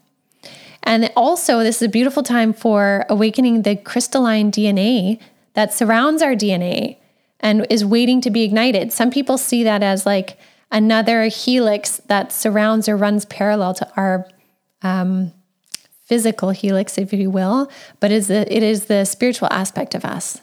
And 0.84 1.12
also, 1.16 1.60
this 1.60 1.78
is 1.78 1.84
a 1.84 1.90
beautiful 1.90 2.24
time 2.24 2.54
for 2.54 3.06
awakening 3.10 3.62
the 3.62 3.76
crystalline 3.76 4.52
DNA 4.52 5.20
that 5.54 5.74
surrounds 5.74 6.22
our 6.22 6.34
DNA 6.34 6.98
and 7.40 7.66
is 7.70 7.86
waiting 7.86 8.22
to 8.22 8.30
be 8.30 8.44
ignited. 8.44 8.92
Some 8.92 9.12
people 9.12 9.38
see 9.38 9.64
that 9.64 9.82
as 9.82 10.06
like 10.06 10.38
another 10.72 11.24
helix 11.24 11.98
that 12.08 12.32
surrounds 12.32 12.90
or 12.90 12.98
runs 12.98 13.26
parallel 13.26 13.74
to 13.76 13.90
our 13.96 14.28
um, 14.82 15.32
physical 16.04 16.50
helix, 16.50 16.98
if 16.98 17.14
you 17.14 17.30
will, 17.30 17.72
but 18.00 18.12
is 18.12 18.28
the, 18.28 18.54
it 18.54 18.64
is 18.64 18.86
the 18.86 19.06
spiritual 19.06 19.48
aspect 19.52 19.96
of 19.96 20.04
us. 20.04 20.42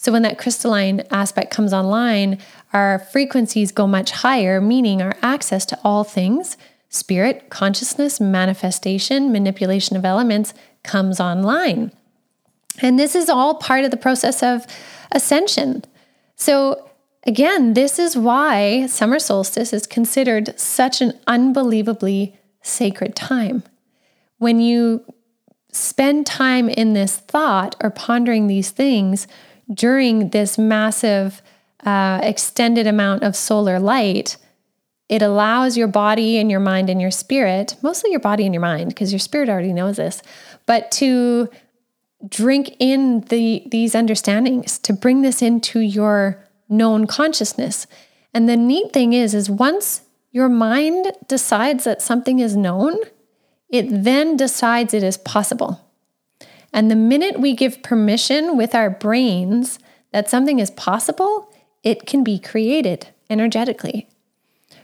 So 0.00 0.12
when 0.12 0.22
that 0.22 0.38
crystalline 0.38 1.02
aspect 1.10 1.50
comes 1.50 1.72
online, 1.72 2.38
our 2.72 3.00
frequencies 3.00 3.72
go 3.72 3.88
much 3.88 4.12
higher, 4.12 4.60
meaning 4.60 5.02
our 5.02 5.16
access 5.22 5.66
to 5.66 5.78
all 5.82 6.04
things, 6.04 6.56
spirit, 6.88 7.50
consciousness, 7.50 8.20
manifestation, 8.20 9.32
manipulation 9.32 9.96
of 9.96 10.04
elements 10.04 10.54
comes 10.84 11.18
online. 11.18 11.90
And 12.80 12.96
this 12.96 13.16
is 13.16 13.28
all 13.28 13.56
part 13.56 13.84
of 13.84 13.90
the 13.90 13.96
process 13.96 14.40
of 14.40 14.68
ascension. 15.10 15.84
So, 16.36 16.88
again, 17.24 17.74
this 17.74 17.98
is 17.98 18.16
why 18.16 18.86
summer 18.86 19.18
solstice 19.18 19.72
is 19.72 19.88
considered 19.88 20.56
such 20.60 21.00
an 21.00 21.18
unbelievably 21.26 22.38
sacred 22.62 23.16
time. 23.16 23.64
When 24.36 24.60
you 24.60 25.04
spend 25.72 26.24
time 26.24 26.68
in 26.68 26.92
this 26.92 27.16
thought 27.16 27.74
or 27.80 27.90
pondering 27.90 28.46
these 28.46 28.70
things 28.70 29.26
during 29.72 30.30
this 30.30 30.58
massive, 30.58 31.42
uh, 31.84 32.20
extended 32.22 32.86
amount 32.86 33.22
of 33.22 33.36
solar 33.36 33.78
light, 33.78 34.36
it 35.08 35.22
allows 35.22 35.76
your 35.76 35.88
body 35.88 36.38
and 36.38 36.50
your 36.50 36.60
mind 36.60 36.90
and 36.90 37.00
your 37.00 37.10
spirit, 37.10 37.76
mostly 37.82 38.10
your 38.10 38.20
body 38.20 38.44
and 38.44 38.54
your 38.54 38.60
mind, 38.60 38.88
because 38.90 39.12
your 39.12 39.18
spirit 39.18 39.48
already 39.48 39.72
knows 39.72 39.96
this, 39.96 40.22
but 40.66 40.90
to 40.92 41.48
drink 42.28 42.74
in 42.80 43.20
the 43.28 43.62
these 43.66 43.94
understandings 43.94 44.78
to 44.80 44.92
bring 44.92 45.22
this 45.22 45.40
into 45.40 45.80
your 45.80 46.44
known 46.68 47.06
consciousness. 47.06 47.86
And 48.34 48.48
the 48.48 48.56
neat 48.56 48.92
thing 48.92 49.12
is 49.12 49.34
is 49.34 49.48
once 49.48 50.02
your 50.32 50.48
mind 50.48 51.12
decides 51.26 51.84
that 51.84 52.02
something 52.02 52.38
is 52.38 52.56
known 52.56 52.96
it 53.68 53.86
then 53.90 54.36
decides 54.36 54.94
it 54.94 55.02
is 55.02 55.16
possible 55.16 55.87
and 56.72 56.90
the 56.90 56.96
minute 56.96 57.40
we 57.40 57.54
give 57.54 57.82
permission 57.82 58.56
with 58.56 58.74
our 58.74 58.90
brains 58.90 59.78
that 60.12 60.28
something 60.28 60.58
is 60.58 60.70
possible 60.70 61.52
it 61.82 62.06
can 62.06 62.24
be 62.24 62.38
created 62.38 63.08
energetically 63.30 64.08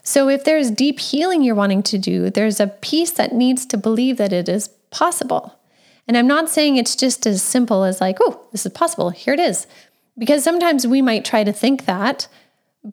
so 0.02 0.28
if 0.28 0.44
there's 0.44 0.70
deep 0.70 1.00
healing 1.00 1.42
you're 1.42 1.54
wanting 1.54 1.82
to 1.82 1.98
do 1.98 2.30
there's 2.30 2.60
a 2.60 2.66
piece 2.66 3.12
that 3.12 3.32
needs 3.32 3.64
to 3.66 3.76
believe 3.76 4.16
that 4.16 4.32
it 4.32 4.48
is 4.48 4.68
possible 4.90 5.58
and 6.06 6.16
I'm 6.16 6.26
not 6.26 6.50
saying 6.50 6.76
it's 6.76 6.96
just 6.96 7.26
as 7.26 7.42
simple 7.42 7.84
as 7.84 8.00
like, 8.00 8.18
oh, 8.20 8.46
this 8.52 8.66
is 8.66 8.72
possible. 8.72 9.10
Here 9.10 9.34
it 9.34 9.40
is. 9.40 9.66
Because 10.18 10.44
sometimes 10.44 10.86
we 10.86 11.02
might 11.02 11.24
try 11.24 11.44
to 11.44 11.52
think 11.52 11.86
that, 11.86 12.28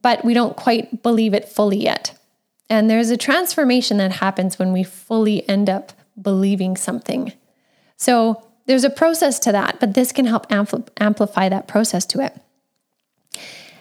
but 0.01 0.23
we 0.23 0.33
don't 0.33 0.55
quite 0.55 1.03
believe 1.03 1.33
it 1.33 1.49
fully 1.49 1.77
yet. 1.77 2.17
And 2.69 2.89
there's 2.89 3.09
a 3.09 3.17
transformation 3.17 3.97
that 3.97 4.13
happens 4.13 4.57
when 4.57 4.71
we 4.71 4.83
fully 4.83 5.47
end 5.49 5.69
up 5.69 5.91
believing 6.19 6.77
something. 6.77 7.33
So 7.97 8.47
there's 8.71 8.85
a 8.85 8.89
process 8.89 9.37
to 9.37 9.51
that, 9.51 9.81
but 9.81 9.95
this 9.95 10.13
can 10.13 10.25
help 10.25 10.47
ampl- 10.47 10.87
amplify 10.97 11.49
that 11.49 11.67
process 11.67 12.05
to 12.05 12.23
it. 12.23 12.33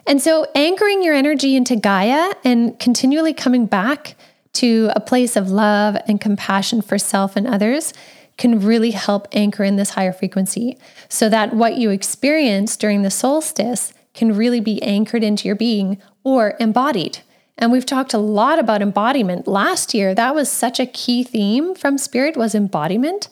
And 0.04 0.20
so 0.20 0.48
anchoring 0.56 1.04
your 1.04 1.14
energy 1.14 1.54
into 1.54 1.76
Gaia 1.76 2.34
and 2.42 2.76
continually 2.80 3.32
coming 3.32 3.66
back 3.66 4.16
to 4.54 4.90
a 4.96 5.00
place 5.00 5.36
of 5.36 5.48
love 5.48 5.96
and 6.08 6.20
compassion 6.20 6.82
for 6.82 6.98
self 6.98 7.36
and 7.36 7.46
others 7.46 7.94
can 8.36 8.58
really 8.58 8.90
help 8.90 9.28
anchor 9.30 9.62
in 9.62 9.76
this 9.76 9.90
higher 9.90 10.12
frequency 10.12 10.76
so 11.08 11.28
that 11.28 11.54
what 11.54 11.76
you 11.76 11.90
experience 11.90 12.76
during 12.76 13.02
the 13.02 13.12
solstice 13.12 13.92
can 14.12 14.34
really 14.36 14.58
be 14.58 14.82
anchored 14.82 15.22
into 15.22 15.46
your 15.46 15.54
being 15.54 16.02
or 16.24 16.56
embodied. 16.58 17.20
And 17.56 17.70
we've 17.70 17.86
talked 17.86 18.12
a 18.12 18.18
lot 18.18 18.58
about 18.58 18.82
embodiment. 18.82 19.46
Last 19.46 19.94
year, 19.94 20.16
that 20.16 20.34
was 20.34 20.50
such 20.50 20.80
a 20.80 20.86
key 20.86 21.22
theme 21.22 21.76
from 21.76 21.96
Spirit 21.96 22.36
was 22.36 22.56
embodiment. 22.56 23.28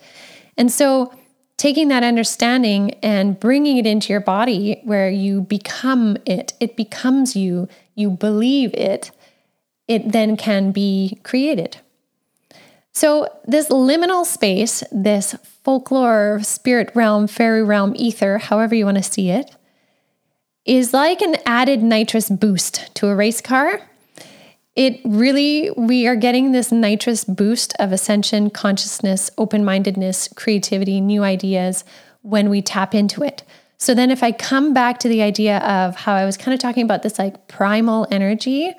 And 0.56 0.70
so 0.70 1.12
taking 1.58 1.88
that 1.88 2.04
understanding 2.04 2.92
and 3.02 3.38
bringing 3.38 3.76
it 3.76 3.86
into 3.86 4.12
your 4.12 4.20
body 4.20 4.80
where 4.84 5.10
you 5.10 5.42
become 5.42 6.16
it, 6.24 6.54
it 6.60 6.76
becomes 6.76 7.36
you, 7.36 7.68
you 7.94 8.08
believe 8.08 8.72
it, 8.72 9.10
it 9.88 10.12
then 10.12 10.36
can 10.36 10.72
be 10.72 11.18
created. 11.24 11.76
So, 12.92 13.28
this 13.44 13.68
liminal 13.68 14.24
space, 14.24 14.82
this 14.90 15.34
folklore, 15.62 16.40
spirit 16.42 16.90
realm, 16.94 17.26
fairy 17.26 17.62
realm, 17.62 17.92
ether, 17.96 18.38
however 18.38 18.74
you 18.74 18.84
want 18.84 18.96
to 18.96 19.02
see 19.02 19.30
it, 19.30 19.54
is 20.64 20.92
like 20.92 21.20
an 21.20 21.36
added 21.46 21.82
nitrous 21.82 22.28
boost 22.28 22.94
to 22.96 23.08
a 23.08 23.14
race 23.14 23.40
car. 23.40 23.82
It 24.78 25.00
really, 25.04 25.72
we 25.76 26.06
are 26.06 26.14
getting 26.14 26.52
this 26.52 26.70
nitrous 26.70 27.24
boost 27.24 27.74
of 27.80 27.90
ascension, 27.90 28.48
consciousness, 28.48 29.28
open 29.36 29.64
mindedness, 29.64 30.28
creativity, 30.36 31.00
new 31.00 31.24
ideas 31.24 31.84
when 32.22 32.48
we 32.48 32.62
tap 32.62 32.94
into 32.94 33.24
it. 33.24 33.42
So, 33.76 33.92
then 33.92 34.12
if 34.12 34.22
I 34.22 34.30
come 34.30 34.72
back 34.72 35.00
to 35.00 35.08
the 35.08 35.20
idea 35.20 35.58
of 35.58 35.96
how 35.96 36.14
I 36.14 36.24
was 36.24 36.36
kind 36.36 36.54
of 36.54 36.60
talking 36.60 36.84
about 36.84 37.02
this 37.02 37.18
like 37.18 37.48
primal 37.48 38.06
energy, 38.12 38.72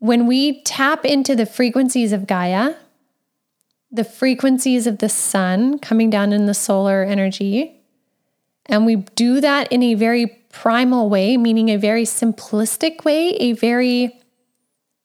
when 0.00 0.26
we 0.26 0.60
tap 0.62 1.04
into 1.04 1.36
the 1.36 1.46
frequencies 1.46 2.12
of 2.12 2.26
Gaia, 2.26 2.74
the 3.92 4.02
frequencies 4.02 4.88
of 4.88 4.98
the 4.98 5.08
sun 5.08 5.78
coming 5.78 6.10
down 6.10 6.32
in 6.32 6.46
the 6.46 6.54
solar 6.54 7.04
energy, 7.04 7.80
and 8.66 8.86
we 8.86 8.96
do 8.96 9.40
that 9.40 9.70
in 9.70 9.84
a 9.84 9.94
very 9.94 10.26
primal 10.56 11.10
way, 11.10 11.36
meaning 11.36 11.68
a 11.68 11.76
very 11.76 12.04
simplistic 12.04 13.04
way, 13.04 13.28
a 13.32 13.52
very 13.52 14.18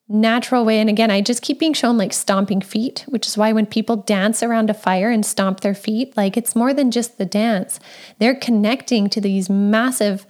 natural 0.07 0.63
way. 0.63 0.79
And 0.79 0.89
again, 0.89 1.11
I 1.11 1.19
just 1.19 1.41
keep 1.41 1.59
being 1.59 1.73
shown 1.73 1.97
like 1.97 2.13
stomping 2.13 2.61
feet, 2.61 3.03
which 3.09 3.27
is 3.27 3.37
why 3.37 3.51
when 3.51 3.65
people 3.65 3.97
dance 3.97 4.41
around 4.41 4.69
a 4.69 4.73
fire 4.73 5.09
and 5.09 5.25
stomp 5.25 5.59
their 5.59 5.73
feet, 5.73 6.15
like 6.15 6.37
it's 6.37 6.55
more 6.55 6.73
than 6.73 6.89
just 6.89 7.17
the 7.17 7.25
dance. 7.25 7.81
They're 8.17 8.33
connecting 8.33 9.09
to 9.09 9.19
these 9.19 9.49
massive 9.49 10.25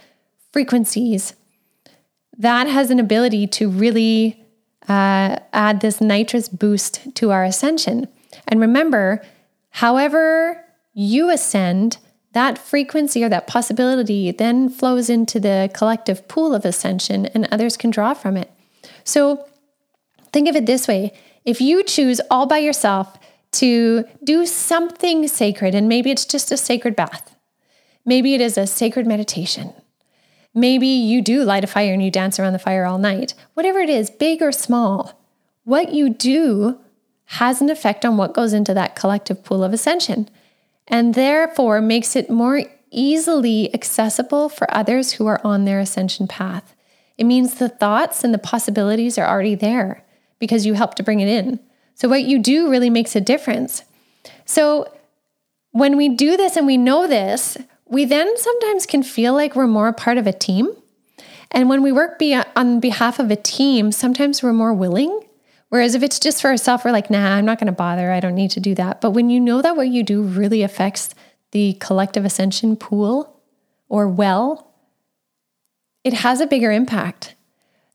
frequencies. 0.51 1.35
That 2.35 2.65
has 2.65 2.89
an 2.89 2.99
ability 2.99 3.45
to 3.47 3.69
really 3.69 4.43
uh, 4.89 5.37
add 5.53 5.81
this 5.81 6.01
nitrous 6.01 6.49
boost 6.49 7.13
to 7.13 7.29
our 7.29 7.43
ascension. 7.43 8.07
And 8.47 8.59
remember, 8.59 9.23
however 9.69 10.65
you 10.95 11.29
ascend, 11.29 11.99
that 12.33 12.57
frequency 12.57 13.23
or 13.23 13.29
that 13.29 13.47
possibility 13.47 14.31
then 14.31 14.69
flows 14.69 15.09
into 15.09 15.39
the 15.39 15.69
collective 15.73 16.27
pool 16.27 16.55
of 16.55 16.65
ascension 16.65 17.25
and 17.27 17.47
others 17.51 17.77
can 17.77 17.89
draw 17.89 18.13
from 18.13 18.37
it. 18.37 18.51
So 19.03 19.45
think 20.31 20.47
of 20.47 20.55
it 20.55 20.65
this 20.65 20.87
way 20.87 21.13
if 21.43 21.59
you 21.59 21.83
choose 21.83 22.21
all 22.29 22.45
by 22.45 22.59
yourself 22.59 23.17
to 23.53 24.05
do 24.23 24.45
something 24.45 25.27
sacred, 25.27 25.75
and 25.75 25.89
maybe 25.89 26.09
it's 26.11 26.25
just 26.25 26.51
a 26.51 26.57
sacred 26.57 26.95
bath, 26.95 27.35
maybe 28.05 28.33
it 28.33 28.39
is 28.39 28.57
a 28.57 28.65
sacred 28.65 29.05
meditation, 29.05 29.73
Maybe 30.53 30.87
you 30.87 31.21
do 31.21 31.43
light 31.43 31.63
a 31.63 31.67
fire 31.67 31.93
and 31.93 32.03
you 32.03 32.11
dance 32.11 32.37
around 32.37 32.53
the 32.53 32.59
fire 32.59 32.85
all 32.85 32.97
night. 32.97 33.33
Whatever 33.53 33.79
it 33.79 33.89
is, 33.89 34.09
big 34.09 34.41
or 34.41 34.51
small, 34.51 35.13
what 35.63 35.93
you 35.93 36.09
do 36.09 36.79
has 37.25 37.61
an 37.61 37.69
effect 37.69 38.03
on 38.03 38.17
what 38.17 38.33
goes 38.33 38.51
into 38.51 38.73
that 38.73 38.95
collective 38.95 39.43
pool 39.43 39.63
of 39.63 39.71
ascension 39.71 40.29
and 40.91 41.15
therefore 41.15 41.81
makes 41.81 42.15
it 42.15 42.29
more 42.29 42.63
easily 42.91 43.73
accessible 43.73 44.49
for 44.49 44.71
others 44.75 45.13
who 45.13 45.25
are 45.25 45.39
on 45.43 45.63
their 45.63 45.79
ascension 45.79 46.27
path. 46.27 46.75
It 47.17 47.23
means 47.23 47.55
the 47.55 47.69
thoughts 47.69 48.23
and 48.23 48.33
the 48.33 48.37
possibilities 48.37 49.17
are 49.17 49.27
already 49.27 49.55
there 49.55 50.03
because 50.37 50.65
you 50.65 50.73
help 50.73 50.95
to 50.95 51.03
bring 51.03 51.21
it 51.21 51.29
in. 51.29 51.59
So, 51.95 52.09
what 52.09 52.23
you 52.23 52.39
do 52.39 52.69
really 52.69 52.89
makes 52.89 53.15
a 53.15 53.21
difference. 53.21 53.83
So, 54.45 54.91
when 55.71 55.95
we 55.95 56.09
do 56.09 56.35
this 56.35 56.57
and 56.57 56.67
we 56.67 56.77
know 56.77 57.07
this, 57.07 57.57
we 57.85 58.05
then 58.05 58.37
sometimes 58.37 58.85
can 58.85 59.03
feel 59.03 59.33
like 59.33 59.55
we're 59.55 59.67
more 59.67 59.87
a 59.87 59.93
part 59.93 60.17
of 60.17 60.27
a 60.27 60.33
team. 60.33 60.69
And 61.51 61.69
when 61.69 61.81
we 61.81 61.91
work 61.91 62.17
be- 62.17 62.41
on 62.55 62.79
behalf 62.79 63.19
of 63.19 63.29
a 63.31 63.35
team, 63.35 63.91
sometimes 63.91 64.41
we're 64.41 64.53
more 64.53 64.73
willing. 64.73 65.21
Whereas 65.71 65.95
if 65.95 66.03
it's 66.03 66.19
just 66.19 66.41
for 66.41 66.49
ourselves, 66.49 66.83
we're 66.83 66.91
like, 66.91 67.09
nah, 67.09 67.33
I'm 67.33 67.45
not 67.45 67.57
going 67.57 67.67
to 67.67 67.71
bother. 67.71 68.11
I 68.11 68.19
don't 68.19 68.35
need 68.35 68.51
to 68.51 68.59
do 68.59 68.75
that. 68.75 68.99
But 68.99 69.11
when 69.11 69.29
you 69.29 69.39
know 69.39 69.61
that 69.61 69.77
what 69.77 69.87
you 69.87 70.03
do 70.03 70.21
really 70.21 70.63
affects 70.63 71.15
the 71.51 71.77
collective 71.79 72.25
ascension 72.25 72.75
pool 72.75 73.39
or 73.87 74.05
well, 74.09 74.73
it 76.03 76.11
has 76.11 76.41
a 76.41 76.45
bigger 76.45 76.73
impact. 76.73 77.35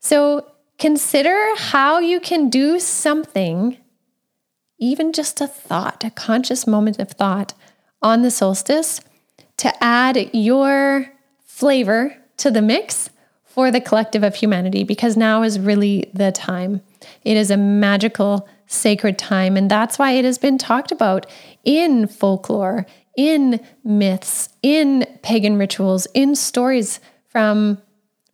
So 0.00 0.50
consider 0.78 1.38
how 1.58 1.98
you 1.98 2.18
can 2.18 2.48
do 2.48 2.80
something, 2.80 3.76
even 4.78 5.12
just 5.12 5.42
a 5.42 5.46
thought, 5.46 6.02
a 6.02 6.10
conscious 6.10 6.66
moment 6.66 6.98
of 6.98 7.10
thought 7.10 7.52
on 8.00 8.22
the 8.22 8.30
solstice 8.30 9.02
to 9.58 9.84
add 9.84 10.30
your 10.32 11.12
flavor 11.44 12.16
to 12.38 12.50
the 12.50 12.62
mix 12.62 13.10
for 13.56 13.70
the 13.70 13.80
collective 13.80 14.22
of 14.22 14.34
humanity 14.34 14.84
because 14.84 15.16
now 15.16 15.42
is 15.42 15.58
really 15.58 16.10
the 16.12 16.30
time. 16.30 16.82
It 17.24 17.38
is 17.38 17.50
a 17.50 17.56
magical, 17.56 18.46
sacred 18.66 19.16
time. 19.16 19.56
And 19.56 19.70
that's 19.70 19.98
why 19.98 20.12
it 20.12 20.26
has 20.26 20.36
been 20.36 20.58
talked 20.58 20.92
about 20.92 21.24
in 21.64 22.06
folklore, 22.06 22.84
in 23.16 23.58
myths, 23.82 24.50
in 24.62 25.06
pagan 25.22 25.56
rituals, 25.56 26.06
in 26.12 26.34
stories 26.34 27.00
from 27.30 27.78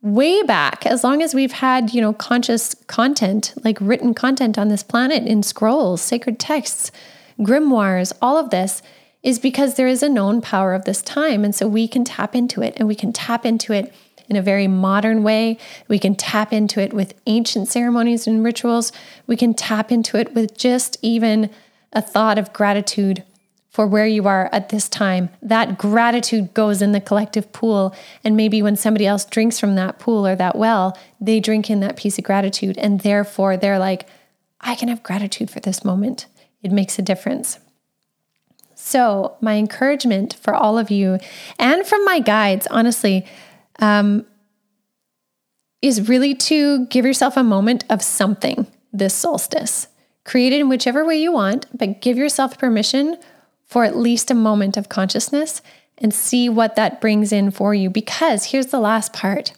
way 0.01 0.43
back 0.43 0.85
as 0.87 1.05
long 1.05 1.23
as 1.23 1.33
we've 1.33 1.53
had 1.53 1.95
you 1.95 2.01
know 2.01 2.13
conscious 2.13 2.75
content 2.89 3.55
like 3.63 3.79
written 3.81 4.13
content 4.13 4.59
on 4.59 4.67
this 4.67 4.83
planet 4.83 5.25
in 5.29 5.45
scrolls 5.45 6.03
sacred 6.03 6.41
texts 6.41 6.91
grimoires 7.39 8.13
all 8.21 8.37
of 8.37 8.51
this 8.51 8.83
is 9.23 9.39
because 9.39 9.77
there 9.77 9.87
is 9.87 10.03
a 10.03 10.09
known 10.09 10.41
power 10.41 10.75
of 10.75 10.85
this 10.87 11.03
time 11.03 11.45
and 11.45 11.55
so 11.55 11.69
we 11.69 11.87
can 11.87 12.03
tap 12.03 12.35
into 12.35 12.61
it 12.61 12.75
and 12.79 12.89
we 12.89 12.97
can 12.97 13.13
tap 13.13 13.47
into 13.47 13.73
it 13.73 13.95
in 14.33 14.37
a 14.37 14.43
very 14.43 14.67
modern 14.67 15.23
way. 15.23 15.59
We 15.89 15.99
can 15.99 16.15
tap 16.15 16.55
into 16.55 16.81
it 16.81 16.95
with 16.95 17.13
ancient 17.27 17.69
ceremonies 17.69 18.27
and 18.27 18.43
rituals. 18.43 18.91
We 19.27 19.37
can 19.37 19.53
tap 19.53 19.93
into 19.93 20.17
it 20.17 20.35
with 20.35 20.57
just 20.57 20.97
even 21.03 21.51
a 21.93 22.01
thought 22.01 22.39
of 22.39 22.51
gratitude 22.55 23.25
for 23.69 23.87
where 23.87 24.07
you 24.07 24.27
are 24.27 24.49
at 24.51 24.71
this 24.71 24.89
time. 24.89 25.29
That 25.43 25.77
gratitude 25.77 26.55
goes 26.55 26.81
in 26.81 26.93
the 26.93 27.01
collective 27.01 27.53
pool. 27.53 27.95
And 28.25 28.35
maybe 28.35 28.63
when 28.63 28.75
somebody 28.75 29.07
else 29.07 29.27
drinks 29.27 29.61
from 29.61 29.75
that 29.75 29.99
pool 29.99 30.27
or 30.27 30.35
that 30.37 30.57
well, 30.57 30.97
they 31.21 31.39
drink 31.39 31.69
in 31.69 31.81
that 31.81 31.99
piece 31.99 32.17
of 32.17 32.25
gratitude. 32.25 32.79
And 32.79 33.01
therefore, 33.01 33.59
they're 33.59 33.79
like, 33.79 34.07
I 34.63 34.77
can 34.77 34.89
have 34.89 35.03
gratitude 35.03 35.51
for 35.51 35.61
this 35.61 35.85
moment. 35.85 36.25
It 36.63 36.73
makes 36.73 36.99
a 36.99 37.03
difference. 37.03 37.59
So, 38.75 39.37
my 39.43 39.57
encouragement 39.57 40.35
for 40.41 40.55
all 40.55 40.79
of 40.79 40.91
you 40.91 41.19
and 41.59 41.87
from 41.87 42.03
my 42.07 42.19
guides, 42.19 42.67
honestly, 42.71 43.27
um, 43.79 44.27
is 45.81 46.09
really 46.09 46.35
to 46.35 46.87
give 46.87 47.05
yourself 47.05 47.37
a 47.37 47.43
moment 47.43 47.85
of 47.91 48.03
something 48.03 48.67
this 48.93 49.15
solstice. 49.15 49.89
Create 50.25 50.53
it 50.53 50.61
in 50.61 50.69
whichever 50.69 51.05
way 51.05 51.21
you 51.21 51.33
want, 51.33 51.67
but 51.77 52.01
give 52.01 52.17
yourself 52.17 52.59
permission 52.59 53.17
for 53.67 53.85
at 53.85 53.97
least 53.97 54.31
a 54.31 54.35
moment 54.35 54.77
of 54.77 54.89
consciousness 54.89 55.63
and 55.99 56.13
see 56.13 56.49
what 56.49 56.77
that 56.77 57.01
brings 57.01 57.33
in 57.33 57.51
for 57.51 57.75
you. 57.75 57.91
Because 57.91 58.47
here's 58.47 58.67
the 58.67 58.81
last 58.81 59.13
part 59.13 59.55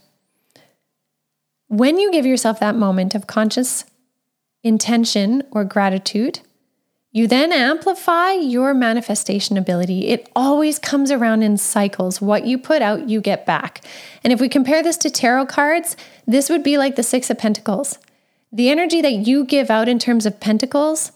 when 1.68 1.99
you 1.99 2.12
give 2.12 2.26
yourself 2.26 2.61
that 2.61 2.76
moment 2.76 3.14
of 3.14 3.26
conscious 3.26 3.85
intention 4.62 5.42
or 5.50 5.64
gratitude, 5.64 6.40
you 7.14 7.28
then 7.28 7.52
amplify 7.52 8.33
your 8.33 8.75
manifestation 8.75 9.56
ability. 9.56 10.09
It 10.09 10.28
always 10.35 10.80
comes 10.80 11.12
around 11.12 11.44
in 11.44 11.56
cycles. 11.56 12.21
What 12.21 12.44
you 12.44 12.59
put 12.59 12.83
out, 12.83 13.09
you 13.09 13.21
get 13.21 13.47
back. 13.47 13.83
And 14.25 14.33
if 14.33 14.40
we 14.40 14.49
compare 14.49 14.83
this 14.83 14.97
to 14.97 15.11
tarot 15.11 15.47
cards, 15.47 15.97
this 16.26 16.50
would 16.50 16.64
be 16.64 16.76
like 16.76 16.97
the 16.97 17.04
Six 17.04 17.30
of 17.30 17.38
Pentacles. 17.38 18.00
The 18.50 18.68
energy 18.68 19.00
that 19.00 19.12
you 19.12 19.44
give 19.44 19.71
out 19.71 19.88
in 19.88 20.00
terms 20.00 20.26
of 20.26 20.40
pentacles, 20.40 21.12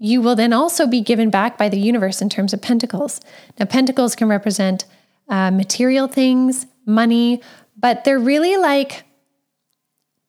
you 0.00 0.20
will 0.20 0.34
then 0.34 0.52
also 0.52 0.84
be 0.84 1.00
given 1.00 1.30
back 1.30 1.56
by 1.56 1.68
the 1.68 1.78
universe 1.78 2.20
in 2.20 2.28
terms 2.28 2.52
of 2.52 2.60
pentacles. 2.60 3.20
Now, 3.56 3.66
pentacles 3.66 4.16
can 4.16 4.26
represent 4.26 4.84
uh, 5.28 5.52
material 5.52 6.08
things, 6.08 6.66
money, 6.86 7.40
but 7.76 8.02
they're 8.02 8.18
really 8.18 8.56
like 8.56 9.04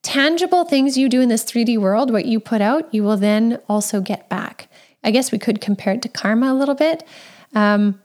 tangible 0.03 0.63
things 0.63 0.95
you 0.95 1.09
do 1.09 1.21
in 1.21 1.29
this 1.29 1.43
3D 1.43 1.79
world. 1.79 2.11
What 2.11 2.27
you 2.27 2.39
put 2.39 2.61
out, 2.61 2.93
you 2.93 3.01
will 3.01 3.17
then 3.17 3.59
also 3.67 3.99
get 3.99 4.29
back. 4.29 4.66
I 5.03 5.11
guess 5.11 5.31
we 5.31 5.39
could 5.39 5.61
compare 5.61 5.93
it 5.93 6.01
to 6.03 6.09
karma 6.09 6.51
a 6.51 6.55
little 6.55 6.75
bit. 6.75 7.03
Um, 7.53 8.01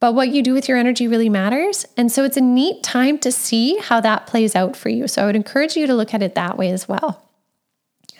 but 0.00 0.14
what 0.14 0.28
you 0.28 0.42
do 0.42 0.54
with 0.54 0.68
your 0.68 0.78
energy 0.78 1.06
really 1.06 1.28
matters. 1.28 1.84
And 1.96 2.10
so 2.10 2.24
it's 2.24 2.38
a 2.38 2.40
neat 2.40 2.82
time 2.82 3.18
to 3.18 3.30
see 3.30 3.76
how 3.76 4.00
that 4.00 4.26
plays 4.26 4.56
out 4.56 4.74
for 4.74 4.88
you. 4.88 5.06
So 5.06 5.22
I 5.22 5.26
would 5.26 5.36
encourage 5.36 5.76
you 5.76 5.86
to 5.86 5.94
look 5.94 6.14
at 6.14 6.22
it 6.22 6.34
that 6.34 6.56
way 6.56 6.70
as 6.70 6.88
well. 6.88 7.22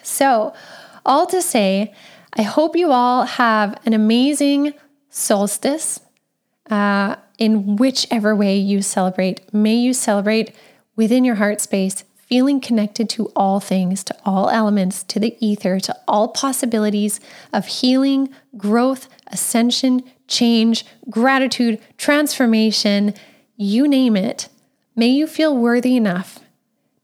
So, 0.02 0.52
all 1.06 1.26
to 1.26 1.40
say, 1.40 1.94
I 2.35 2.42
hope 2.42 2.76
you 2.76 2.92
all 2.92 3.24
have 3.24 3.80
an 3.87 3.94
amazing 3.94 4.74
solstice 5.09 6.00
uh, 6.70 7.16
in 7.38 7.76
whichever 7.76 8.37
way 8.37 8.56
you 8.56 8.83
celebrate. 8.83 9.52
May 9.52 9.74
you 9.74 9.92
celebrate 9.92 10.54
within 10.96 11.24
your 11.24 11.37
heart 11.37 11.61
space 11.61 12.04
feeling 12.31 12.61
connected 12.61 13.11
to 13.11 13.27
all 13.35 13.59
things, 13.59 14.05
to 14.05 14.16
all 14.25 14.49
elements, 14.51 15.03
to 15.03 15.19
the 15.19 15.37
ether, 15.45 15.81
to 15.81 15.95
all 16.07 16.29
possibilities 16.29 17.19
of 17.53 17.66
healing, 17.66 18.29
growth, 18.57 19.09
ascension, 19.27 20.01
change, 20.29 20.87
gratitude, 21.11 21.81
transformation, 21.99 23.12
you 23.57 23.88
name 23.88 24.16
it. 24.16 24.49
May 24.95 25.09
you 25.09 25.27
feel 25.27 25.57
worthy 25.57 25.97
enough 25.97 26.38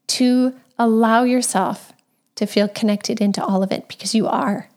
to 0.07 0.55
allow 0.79 1.25
yourself 1.25 1.93
to 2.37 2.47
feel 2.47 2.69
connected 2.69 3.21
into 3.21 3.45
all 3.45 3.65
of 3.65 3.73
it 3.73 3.89
because 3.89 4.15
you 4.15 4.29
are. 4.29 4.69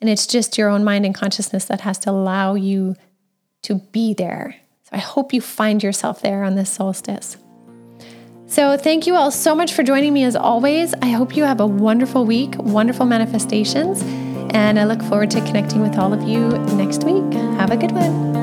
And 0.00 0.08
it's 0.08 0.28
just 0.28 0.56
your 0.56 0.68
own 0.68 0.84
mind 0.84 1.04
and 1.04 1.14
consciousness 1.14 1.64
that 1.64 1.80
has 1.80 1.98
to 2.00 2.10
allow 2.10 2.54
you 2.54 2.94
to 3.62 3.76
be 3.76 4.14
there. 4.14 4.54
So 4.84 4.90
I 4.92 4.98
hope 4.98 5.32
you 5.32 5.40
find 5.40 5.82
yourself 5.82 6.20
there 6.20 6.44
on 6.44 6.54
this 6.54 6.70
solstice. 6.70 7.38
So, 8.48 8.76
thank 8.76 9.08
you 9.08 9.16
all 9.16 9.32
so 9.32 9.56
much 9.56 9.72
for 9.72 9.82
joining 9.82 10.14
me 10.14 10.22
as 10.24 10.36
always. 10.36 10.94
I 11.02 11.10
hope 11.10 11.36
you 11.36 11.42
have 11.42 11.60
a 11.60 11.66
wonderful 11.66 12.24
week, 12.24 12.54
wonderful 12.58 13.04
manifestations, 13.04 14.02
and 14.54 14.78
I 14.78 14.84
look 14.84 15.02
forward 15.02 15.32
to 15.32 15.40
connecting 15.40 15.82
with 15.82 15.98
all 15.98 16.12
of 16.12 16.22
you 16.22 16.50
next 16.76 17.02
week. 17.02 17.32
Have 17.58 17.72
a 17.72 17.76
good 17.76 17.90
one. 17.90 18.35